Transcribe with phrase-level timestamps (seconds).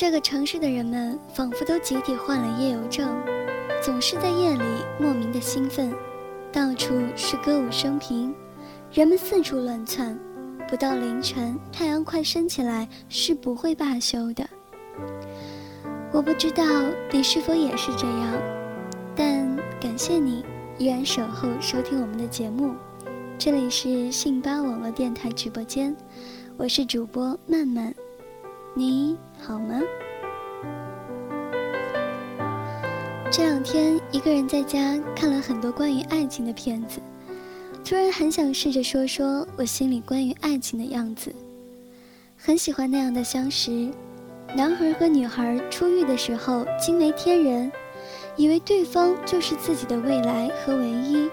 [0.00, 3.20] 这个城市的人们仿佛都集体患了夜游症，
[3.82, 4.62] 总是在夜里
[4.96, 5.92] 莫名的兴奋，
[6.52, 8.32] 到处是歌舞升平，
[8.92, 10.16] 人们四处乱窜，
[10.68, 14.48] 不到凌晨，太阳快升起来是不会罢休的。
[16.12, 16.62] 我不知道
[17.10, 18.40] 你是否也是这样，
[19.16, 20.44] 但感谢你
[20.78, 22.72] 依然守候收听我们的节目。
[23.36, 25.92] 这里是信巴网络电台直播间，
[26.56, 27.92] 我是主播曼曼，
[28.78, 29.80] 你好吗？
[33.28, 37.00] 这两天一个人在家看了很多关于爱情的片子，
[37.84, 41.34] 突然很想试着说说我心里关于爱情的样子。
[42.36, 43.90] 很喜欢那样的相识，
[44.54, 47.72] 男孩和女孩初遇的时候惊为天人，
[48.36, 51.28] 以为对方就是自己的未来和唯一。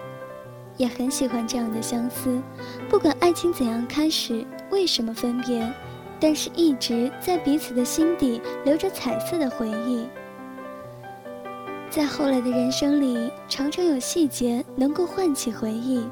[0.78, 2.42] 也很喜欢这样的相思，
[2.90, 5.72] 不管爱情怎样开始，为什么分别，
[6.26, 10.08] 但是一直在彼此的心底留着彩色的回忆。
[11.88, 16.04] 在后来的人生里，常常有细节能够唤起回忆，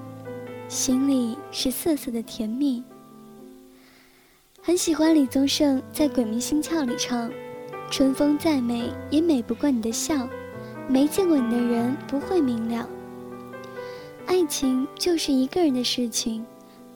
[0.68, 2.84] 心里是涩涩的甜蜜。
[4.62, 7.32] 很喜欢李宗盛在《鬼迷心窍》里唱
[7.90, 10.30] ：“春风再美，也美不过你的笑，
[10.88, 12.88] 没见过你的人不会明了。”
[14.28, 16.46] 爱情就是一个人的事情，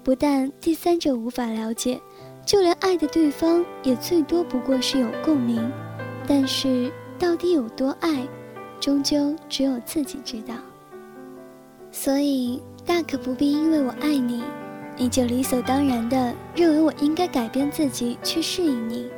[0.04, 2.00] 不但第三者无法了解，
[2.48, 5.70] 就连爱的对方也最多不过是有共鸣。
[6.26, 6.89] 但是
[7.20, 8.26] 到底有多爱，
[8.80, 10.56] 终究只有自己知道。
[11.92, 14.42] 所以大可不必因为我爱你，
[14.95, 19.09] 你就理所当然的认为我应该改变自己去适应你。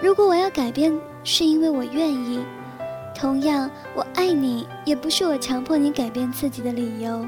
[0.00, 2.40] 如果我要改变，是因为我愿意。
[3.14, 7.26] 同样，我爱你也不是我强迫你改变自己的理由。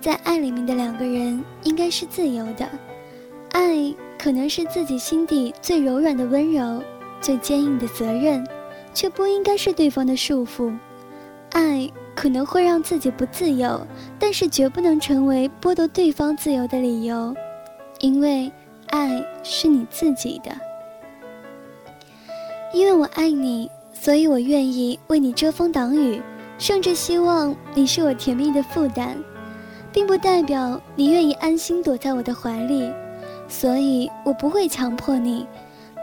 [0.00, 2.66] 在爱里面的两个人应该是自由的，
[3.52, 6.82] 爱可能是自己心底最柔软的温柔，
[7.20, 8.46] 最坚硬的责任，
[8.94, 10.76] 却不应该是对方的束缚。
[11.50, 13.86] 爱可能会让自己不自由，
[14.18, 17.34] 但是绝不能成为剥夺对方自由的理由，
[18.00, 18.50] 因为
[18.88, 20.50] 爱是你自己的。
[22.72, 23.70] 因为我爱你。
[23.92, 26.22] 所以我愿意为你遮风挡雨，
[26.56, 29.14] 甚至希望你是我甜蜜的负担，
[29.92, 32.90] 并不代表你愿意安心躲在我的怀里。
[33.50, 35.44] 所以我不会强迫你，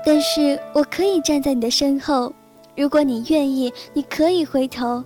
[0.06, 2.32] 但是我可以站在你的身后。
[2.76, 5.04] 如果你愿意，你可以回头，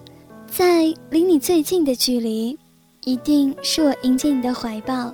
[0.47, 2.57] 在离你最近的距离，
[3.05, 5.13] 一定是我迎接你的怀抱。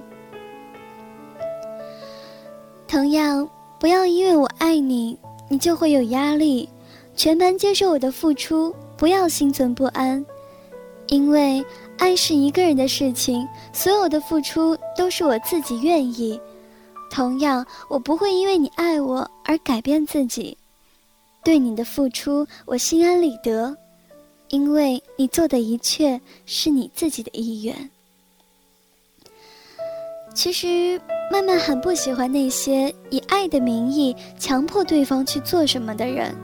[2.87, 6.67] 同样，不要因为我爱你，你就会有压力。
[7.15, 10.25] 全盘接受我的付出，不要心存不安，
[11.07, 11.63] 因为
[11.97, 16.39] 爱是一个人的事情，所有的付出都是我自己愿意。
[17.09, 20.57] 同样，我不会因为你爱我而改变自己，
[21.43, 23.75] 对你的付出我心安理得，
[24.49, 27.89] 因为你做的一切是你自己的意愿。
[30.33, 31.01] 其实，
[31.31, 36.35] 曼曼很不喜欢那些以爱的名义强迫对方去做什么的人。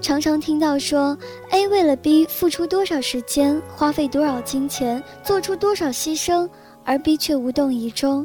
[0.00, 1.18] 常常听到说
[1.50, 6.48] ，A 为了 B 付出多少时间，花费多少金钱，做出多少牺牲，
[6.84, 8.24] 而 B 却无动于衷，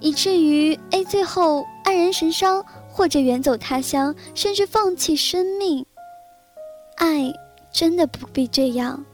[0.00, 5.84] 以至于 A 最后黯然神伤，或者远走他乡，甚至放弃生命。
[6.96, 7.32] 爱
[7.72, 9.04] 真的不必这样。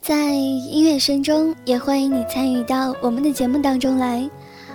[0.00, 4.28] 在音乐声中，也欢迎你参与到我们的节目当中来。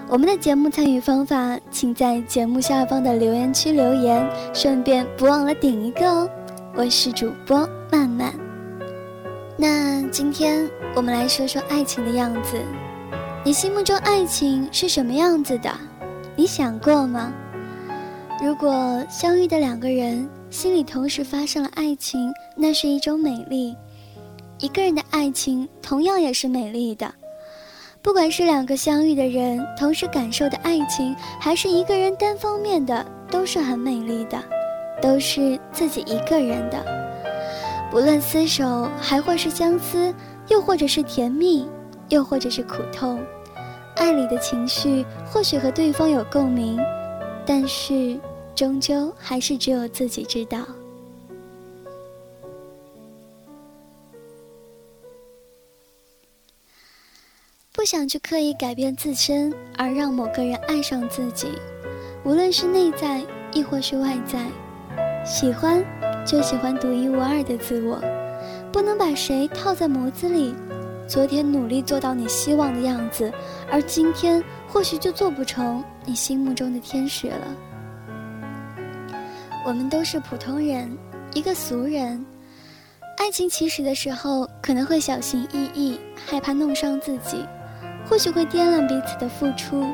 [0.10, 6.30] 我们的节目参与方法，请在节目下方的留言区留言，顺便不忘了顶一个哦。
[6.76, 8.34] 我是主播曼曼。
[9.58, 12.62] 那今天我们来说说爱情的样子。
[13.44, 15.72] 你心目中爱情是什么样子的？
[16.36, 17.34] 你想过吗？
[18.40, 23.76] 如果相遇的两个人心里同时发生了爱情，那是一种美丽。
[24.60, 27.12] 一个人的爱情同样也是美丽的。
[28.04, 34.40] 不管是两个相遇的人同时感受的爱情，还是一个人单方面的，都是很美丽的，
[35.02, 36.86] 都是自己一个人的。
[37.90, 40.14] 不论厮守，还或是相思，
[40.48, 41.68] 又或者是甜蜜，
[42.12, 43.24] 又或者是苦痛，
[43.96, 46.78] 爱里的情绪或许和对方有共鸣，
[47.46, 48.20] 但是
[48.54, 50.60] 终究还是只有自己知道。
[57.74, 61.48] 不想去刻意改变自身，而让某个人爱上自己，
[62.26, 63.24] 无论是内在
[63.54, 64.46] 亦或是外在，
[65.26, 65.82] 喜欢
[66.26, 68.00] 就喜欢独一无二的自我，
[68.70, 70.54] 不能把谁套在模子里。
[71.12, 73.30] 昨天努力做到你希望的样子，
[73.70, 77.58] 而今天或许就做不成你心目中的天使了。
[79.66, 80.98] 我们都是普通人，
[81.34, 82.26] 一个俗人。
[83.18, 87.46] 爱情起始的时候，可能会小心翼翼，害怕弄伤自己，
[88.08, 89.86] 或许会掂量彼此的付出。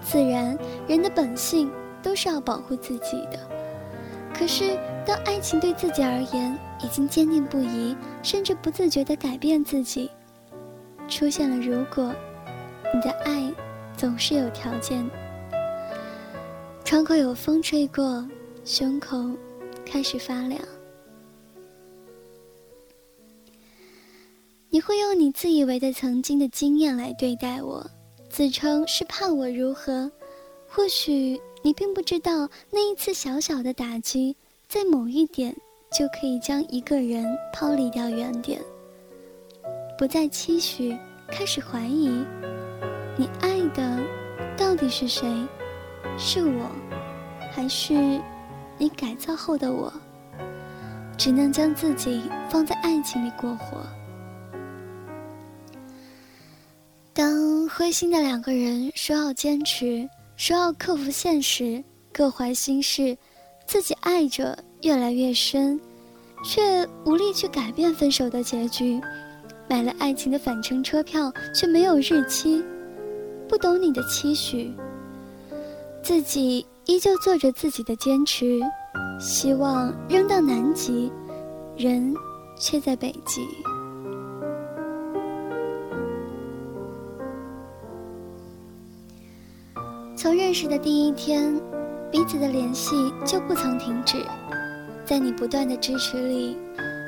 [0.00, 0.56] 自然，
[0.86, 1.68] 人的本性
[2.00, 3.40] 都是要保护自己的。
[4.32, 10.08] 可是，当爱情对自己而言已经坚定不移，甚至不自觉地改变自己，
[11.08, 12.14] 出现了如果，
[12.92, 13.52] 你的爱
[13.96, 15.08] 总是有条件。
[16.84, 18.26] 窗口有风吹过，
[18.64, 19.18] 胸口
[19.84, 20.60] 开始发凉。
[24.68, 27.84] 你会用你自以为的曾经的经验来对待我，
[28.28, 30.10] 自称是怕我如何？
[30.68, 34.36] 或许你并不知道，那一次小小的打击，
[34.68, 35.56] 在某一点
[35.96, 38.60] 就可以将一个人抛离掉原点。
[39.98, 40.94] 不再期许，
[41.28, 42.22] 开始怀疑，
[43.16, 43.98] 你爱的
[44.54, 45.26] 到底是谁？
[46.18, 46.70] 是我，
[47.50, 47.94] 还是
[48.76, 49.90] 你改造后的我？
[51.16, 52.20] 只能将自己
[52.50, 53.78] 放在爱情里过活。
[57.14, 60.06] 当灰心的两个人说要坚持，
[60.36, 61.82] 说要克服现实，
[62.12, 63.16] 各怀心事，
[63.64, 65.80] 自己爱着越来越深，
[66.44, 69.00] 却无力去改变分手的结局。
[69.68, 72.64] 买了爱情的返程车票，却没有日期。
[73.48, 74.72] 不懂你的期许，
[76.02, 78.60] 自己依旧做着自己的坚持，
[79.20, 81.10] 希望扔到南极，
[81.76, 82.14] 人
[82.58, 83.46] 却在北极。
[90.16, 91.54] 从认识的第一天，
[92.10, 94.24] 彼此的联系就不曾停止。
[95.04, 96.56] 在你不断的支持里，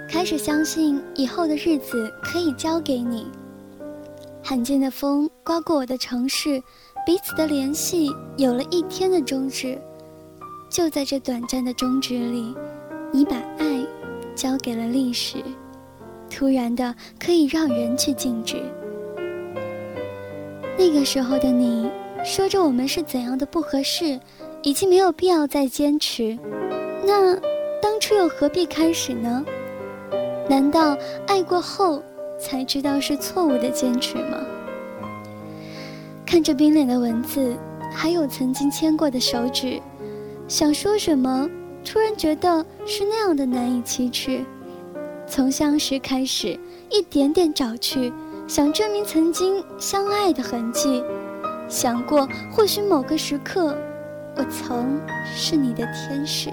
[0.08, 3.26] 开始相信以后的日子可以交给你。
[4.42, 6.60] 罕见的风刮过我的城市，
[7.04, 9.78] 彼此的联系有了一天的终止。
[10.70, 12.54] 就在这短暂的终止里，
[13.12, 13.86] 你把爱
[14.34, 15.36] 交给了历史，
[16.30, 18.62] 突然的可以让人去静止。
[20.78, 21.90] 那个时候的你。
[22.24, 24.18] 说着我们是怎样的不合适，
[24.62, 26.36] 已经没有必要再坚持。
[27.06, 27.36] 那
[27.80, 29.44] 当初又何必开始呢？
[30.48, 30.96] 难道
[31.26, 32.02] 爱过后
[32.40, 34.38] 才知道是错误的坚持吗？
[36.24, 37.56] 看着冰冷的文字，
[37.92, 39.80] 还有曾经牵过的手指，
[40.46, 41.48] 想说什么，
[41.84, 44.44] 突然觉得是那样的难以启齿。
[45.26, 46.58] 从相识开始，
[46.90, 48.12] 一点点找去，
[48.46, 51.02] 想证明曾经相爱的痕迹。
[51.68, 53.76] 想过，或许某个时刻，
[54.36, 54.98] 我曾
[55.34, 56.50] 是你的天使。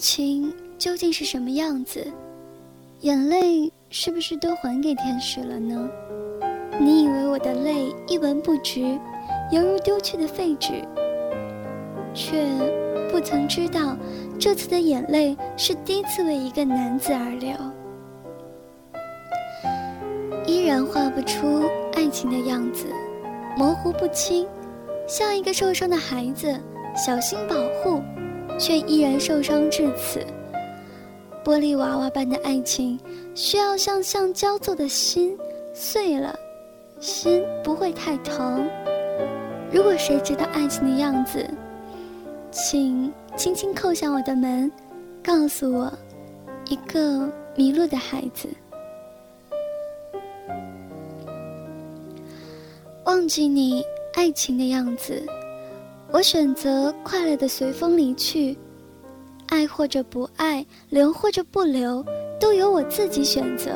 [0.00, 2.04] 情究竟是什么样子？
[3.00, 5.88] 眼泪是不是都还给天使了呢？
[6.80, 8.98] 你以为我的泪一文不值，
[9.52, 10.72] 犹如丢去的废纸，
[12.14, 12.46] 却
[13.10, 13.96] 不曾知道，
[14.38, 17.52] 这次的眼泪是第一次为一个男子而流。
[20.46, 21.62] 依然画不出
[21.94, 22.86] 爱情的样子，
[23.56, 24.46] 模糊不清，
[25.06, 26.58] 像一个受伤的孩子，
[26.96, 28.02] 小心保护，
[28.60, 30.20] 却依然受伤至此。
[31.42, 33.00] 玻璃娃娃般的爱情，
[33.34, 35.34] 需要像橡胶做的心
[35.72, 36.38] 碎了，
[37.00, 38.68] 心不会太疼。
[39.72, 41.48] 如果谁知道爱情的样子，
[42.52, 44.70] 请轻轻叩响我的门，
[45.24, 45.90] 告诉我，
[46.68, 47.26] 一个
[47.56, 48.48] 迷路的孩子。
[53.04, 53.82] 忘记你
[54.14, 55.24] 爱情的样子，
[56.12, 58.58] 我选择快乐的随风离去，
[59.46, 62.04] 爱或者不爱，留或者不留，
[62.40, 63.70] 都由我自己选择。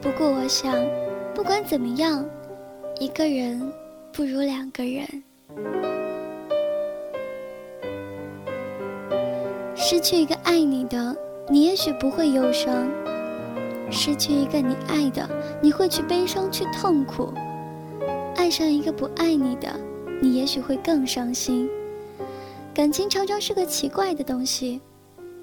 [0.00, 0.74] 不过我想，
[1.34, 2.24] 不管怎么样，
[2.98, 3.60] 一个人
[4.10, 5.06] 不如两个人。
[9.76, 11.14] 失去一个爱你的，
[11.50, 12.88] 你也许不会忧伤；
[13.90, 15.28] 失去一个你爱的，
[15.60, 17.34] 你会去悲伤，去痛苦。
[18.34, 19.68] 爱上一个不爱你的，
[20.20, 21.68] 你也许会更伤心。
[22.74, 24.80] 感情常常是个奇怪的东西，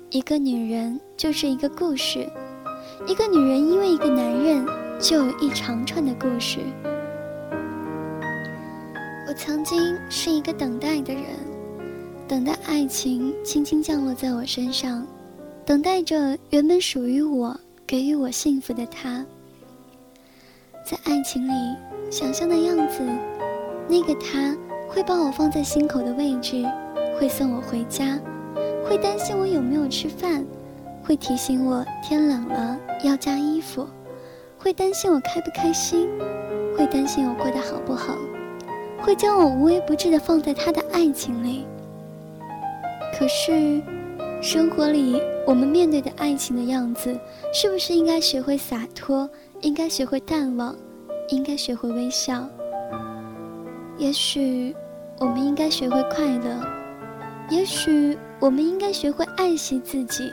[0.10, 2.30] 一个女人就是一个故事，
[3.08, 4.66] 一个女人因为一个男人
[5.00, 6.60] 就有一长串的故事。
[9.28, 11.24] 我曾经是一个等待的人，
[12.28, 15.06] 等待爱情轻轻降落在我身上，
[15.66, 19.26] 等待着原本属于我、给予我幸福的他。
[20.86, 21.52] 在爱情里。
[22.12, 23.02] 想象的样子，
[23.90, 24.56] 那个他
[24.96, 26.66] 会把我放在心口的位置，
[27.20, 28.18] 会送我回家，
[28.88, 30.46] 会担心我有没有吃饭，
[31.04, 33.86] 会提醒我天冷了要加衣服，
[34.58, 36.08] 会担心我开不开心，
[36.78, 38.16] 会担心我过得好不好，
[39.02, 41.66] 会将我无微不至的放在他的爱情里。
[43.20, 43.82] 可是，
[44.42, 47.14] 生活里我们面对的爱情的样子，
[47.54, 50.74] 是不是应该学会洒脱，应该学会淡忘，
[51.28, 52.48] 应该学会微笑？
[53.98, 54.76] 也许，
[55.20, 56.60] 我们应该学会快乐；
[57.50, 60.32] 也许，我们应该学会爱惜自己。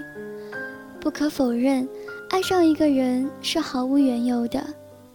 [1.00, 1.88] 不可否认，
[2.30, 4.64] 爱上一个人是毫无缘由的，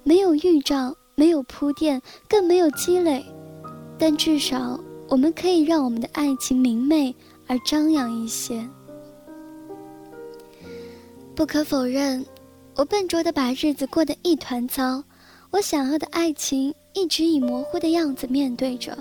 [0.03, 3.25] 没有预兆，没有铺垫，更没有积累。
[3.97, 7.15] 但至少，我们可以让我们的爱情明媚。
[7.49, 8.61] 而张扬一些。
[11.33, 12.25] 不可否认，
[12.75, 15.01] 我笨拙的把日子过得一团糟。
[15.49, 18.97] 我想要的爱情一直以模糊的样子面对着。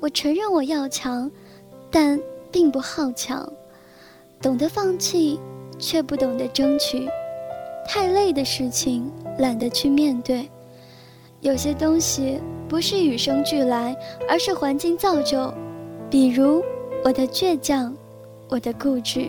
[0.00, 1.30] 我承认我要强，
[1.90, 2.20] 但
[2.50, 3.50] 并不好强。
[4.40, 5.38] 懂得放弃，
[5.78, 7.08] 却不懂得争取。
[7.86, 10.48] 太累的事情，懒得去面对。
[11.40, 13.96] 有些东西不是与生俱来，
[14.28, 15.52] 而是环境造就。
[16.10, 16.62] 比如。
[17.06, 17.94] 我的倔强，
[18.48, 19.28] 我的固执，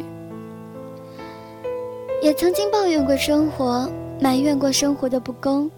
[2.22, 5.69] 也曾经抱怨过生活，埋怨过生活的不公，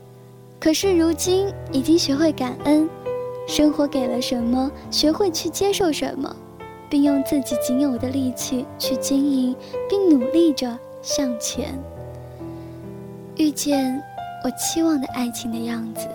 [0.60, 2.88] 可是如今已经学会感恩，
[3.48, 6.36] 生活给了什么，学会去接受什么，
[6.90, 9.56] 并用自己仅有的力气去经营，
[9.90, 11.82] 并努力着向前，
[13.38, 14.04] 遇见
[14.44, 16.08] 我期望的爱情的样子。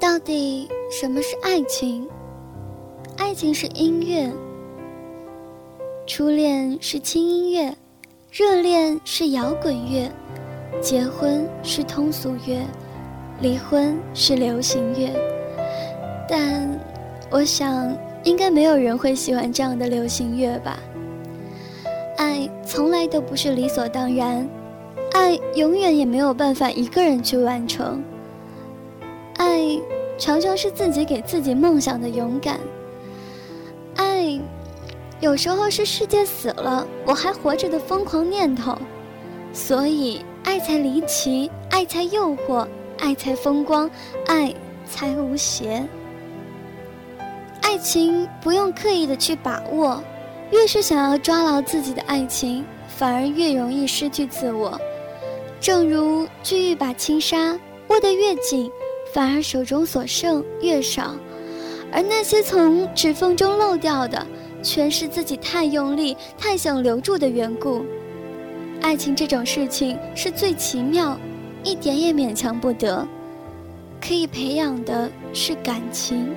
[0.00, 2.08] 到底什么是爱情？
[3.16, 4.30] 爱情是音乐，
[6.06, 7.72] 初恋是轻音乐，
[8.30, 10.08] 热恋是摇滚乐，
[10.80, 12.64] 结婚是通俗乐，
[13.40, 15.10] 离婚是流行乐。
[16.28, 16.78] 但
[17.28, 20.78] 我想，应该没有人会喜欢这样的流行乐吧？
[22.18, 24.48] 爱从来都不是理所当然，
[25.12, 28.00] 爱永远也没有办法一个人去完成，
[29.38, 29.76] 爱。
[30.18, 32.60] 常常是自己给自己梦想的勇敢。
[33.96, 34.38] 爱，
[35.20, 38.76] 有时候是世界死了我还活着的疯狂念头，
[39.52, 42.66] 所以爱才离奇，爱才诱惑，
[42.98, 43.90] 爱才风光，
[44.26, 44.54] 爱
[44.86, 45.86] 才无邪。
[47.60, 50.02] 爱情不用刻意的去把握，
[50.50, 54.80] 越是想要抓牢自己的爱情，反而越容易失去自我。
[55.60, 57.58] 正如锯一把轻纱，
[57.88, 58.70] 握得越紧。
[59.12, 61.16] 反而手中所剩越少，
[61.92, 64.24] 而那些从指缝中漏掉的，
[64.62, 67.84] 全是自己太用力、太想留住的缘故。
[68.80, 71.18] 爱情这种事情是最奇妙，
[71.62, 73.06] 一点也勉强不得。
[74.00, 76.28] 可以培养的是感情，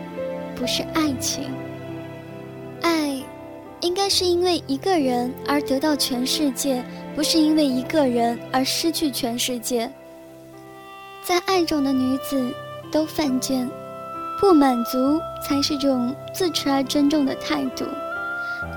[0.56, 1.46] 不是爱情。
[2.82, 3.22] 爱，
[3.82, 6.84] 应该是因为一个人而得到全世界，
[7.16, 9.92] 不是因为一个人而失去全世界。
[11.24, 12.54] 在爱中的女子。
[12.92, 13.68] 都犯贱，
[14.40, 17.84] 不满足才是种自持而珍重的态度。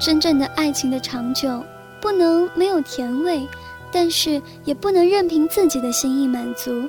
[0.01, 1.63] 真正的爱情的长久，
[2.01, 3.47] 不能没有甜味，
[3.91, 6.89] 但是也不能任凭自己的心意满足，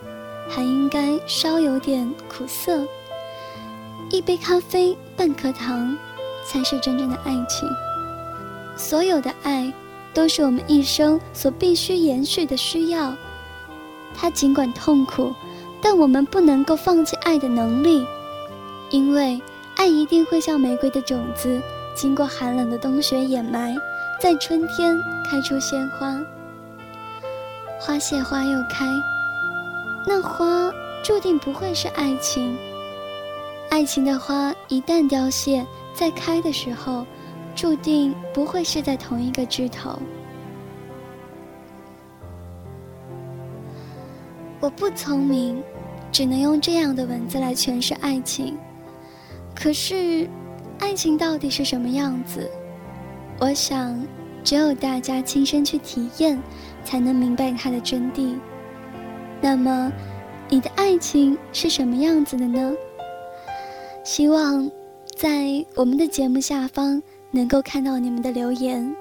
[0.49, 2.85] 还应该稍有点苦涩。
[4.09, 5.97] 一杯咖啡，半颗糖，
[6.45, 7.69] 才是真正的爱情。
[8.75, 9.73] 所有的爱，
[10.13, 13.13] 都是我们一生所必须延续的需要。
[14.15, 15.33] 它尽管痛苦。
[15.79, 18.03] 但我们不能够放弃爱的能力，
[18.89, 19.39] 因为
[19.75, 21.61] 爱一定会像玫瑰的种子，
[21.97, 23.75] 经过寒冷的冬雪掩埋，
[24.21, 24.95] 在春天
[25.27, 26.23] 开出鲜花。
[27.79, 28.85] 花谢花又开，
[30.05, 30.71] 那花
[31.03, 32.55] 注定不会是爱情。
[33.71, 37.03] 爱情的花一旦凋谢，在开的时候，
[37.55, 39.99] 注定不会是在同一个枝头。
[44.59, 45.63] 我不聪明，
[46.11, 48.55] 只能用这样的文字来诠释爱情。
[49.55, 50.29] 可是，
[50.79, 52.49] 爱情到底是什么样子？
[53.39, 54.01] 我想，
[54.43, 56.41] 只有大家亲身去体验，
[56.83, 58.35] 才能明白它的真谛。
[59.41, 59.91] 那么，
[60.49, 62.73] 你的爱情是什么样子的呢？
[64.03, 64.69] 希望
[65.15, 68.95] 在我们的节目下方能够看到你们的留言。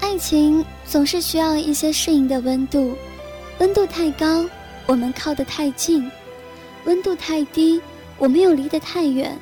[0.00, 2.94] 爱情总是需要一些适应的温度，
[3.58, 4.44] 温度太高，
[4.86, 6.08] 我们靠得太近；
[6.86, 7.80] 温度太低，
[8.16, 9.36] 我们又离得太远。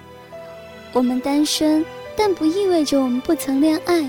[0.93, 1.85] 我们单身，
[2.17, 4.05] 但不意味着我们不曾恋爱。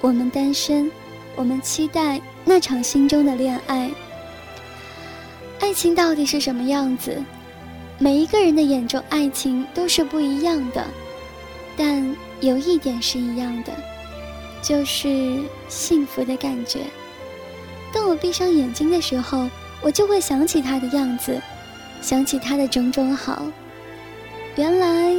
[0.00, 0.90] 我们单身，
[1.36, 3.90] 我们期待那场心中的恋爱。
[5.58, 7.22] 爱情到底是什么样子？
[7.98, 10.86] 每一个人的眼中，爱情都是不一样的。
[11.76, 13.72] 但有一点是一样的，
[14.62, 15.38] 就是
[15.68, 16.80] 幸福的感觉。
[17.92, 19.48] 当我闭上眼睛的时候，
[19.80, 21.40] 我就会想起他的样子，
[22.00, 23.44] 想起他的种种好。
[24.56, 25.14] 原来，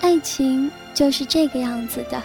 [0.00, 2.22] 爱情就是这个样子的。